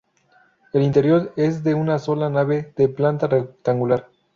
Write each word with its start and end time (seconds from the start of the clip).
El 0.73 0.81
interior 0.81 1.31
es 1.35 1.63
de 1.63 1.75
una 1.75 1.99
sola 1.99 2.27
nave, 2.27 2.73
de 2.75 2.89
planta 2.89 3.27
rectangular. 3.27 4.09